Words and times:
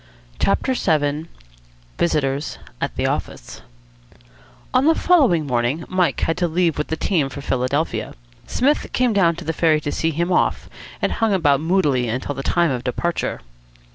CHAPTER 0.39 0.73
VII 0.73 1.27
VISITORS 1.99 2.57
AT 2.81 2.95
THE 2.95 3.05
OFFICE 3.05 3.61
On 4.73 4.85
the 4.85 4.95
following 4.95 5.45
morning 5.45 5.85
Mike 5.87 6.21
had 6.21 6.37
to 6.37 6.47
leave 6.47 6.79
with 6.79 6.87
the 6.87 6.97
team 6.97 7.29
for 7.29 7.39
Philadelphia. 7.41 8.15
Psmith 8.47 8.91
came 8.93 9.13
down 9.13 9.35
to 9.35 9.45
the 9.45 9.53
ferry 9.53 9.79
to 9.81 9.91
see 9.91 10.09
him 10.09 10.31
off, 10.31 10.67
and 11.03 11.11
hung 11.11 11.35
about 11.35 11.61
moodily 11.61 12.07
until 12.09 12.33
the 12.33 12.41
time 12.41 12.71
of 12.71 12.83
departure. 12.83 13.41